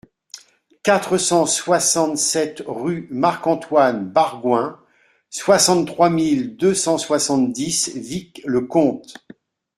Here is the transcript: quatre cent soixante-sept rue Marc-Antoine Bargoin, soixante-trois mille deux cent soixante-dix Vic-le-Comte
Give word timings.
quatre 0.81 1.19
cent 1.19 1.45
soixante-sept 1.45 2.63
rue 2.65 3.07
Marc-Antoine 3.11 4.09
Bargoin, 4.09 4.79
soixante-trois 5.29 6.09
mille 6.09 6.57
deux 6.57 6.73
cent 6.73 6.97
soixante-dix 6.97 7.89
Vic-le-Comte 7.89 9.13